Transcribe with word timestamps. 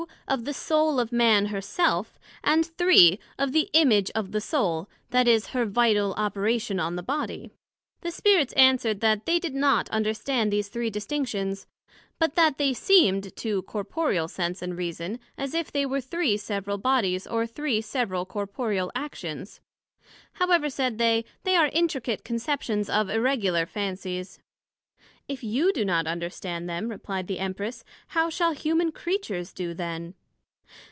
Of 0.27 0.45
the 0.45 0.53
Soul 0.53 0.99
of 0.99 1.11
Man 1.11 1.47
her 1.47 1.61
self: 1.61 2.17
and 2.43 2.65
3. 2.65 3.19
Of 3.37 3.51
the 3.51 3.69
Image 3.73 4.09
of 4.15 4.31
the 4.31 4.41
Soul, 4.41 4.89
that 5.11 5.27
is, 5.27 5.47
her 5.47 5.63
vital 5.65 6.13
operation 6.15 6.79
on 6.79 6.95
the 6.95 7.03
body? 7.03 7.51
The 7.99 8.09
Spirits 8.09 8.51
answered, 8.53 9.01
That 9.01 9.27
they 9.27 9.37
did 9.37 9.53
not 9.53 9.89
understand 9.91 10.51
these 10.51 10.69
three 10.69 10.89
distinctions, 10.89 11.67
but 12.17 12.33
that 12.35 12.57
they 12.57 12.73
seem'd 12.73 13.35
to 13.35 13.61
corporeal 13.63 14.27
sense 14.27 14.63
and 14.63 14.75
reason, 14.75 15.19
as 15.37 15.53
if 15.53 15.71
they 15.71 15.85
were 15.85 16.01
three 16.01 16.35
several 16.35 16.79
bodies, 16.79 17.27
or 17.27 17.45
three 17.45 17.79
several 17.79 18.25
corporeal 18.25 18.91
actions; 18.95 19.59
however, 20.33 20.67
said 20.67 20.97
they, 20.97 21.25
they 21.43 21.55
are 21.55 21.69
intricate 21.73 22.23
conceptions 22.23 22.89
of 22.89 23.07
irregular 23.11 23.67
Fancies. 23.67 24.39
If 25.27 25.43
you 25.43 25.71
do 25.71 25.85
not 25.85 26.07
understand 26.07 26.67
them, 26.69 26.89
replied 26.89 27.27
the 27.27 27.39
Empress, 27.39 27.83
how 28.07 28.29
shall 28.29 28.51
human 28.53 28.91
Creatures 28.91 29.53
do 29.53 29.73
then? 29.73 30.15